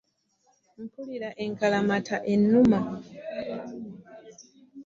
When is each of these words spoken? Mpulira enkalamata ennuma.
Mpulira 0.81 1.29
enkalamata 1.43 2.17
ennuma. 2.33 2.79